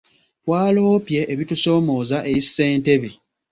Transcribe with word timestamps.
Twaloopye 0.43 1.21
ebitusoomooza 1.33 2.17
eri 2.29 2.41
ssentebe. 2.45 3.09